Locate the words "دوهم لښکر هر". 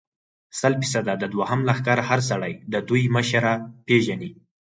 1.33-2.19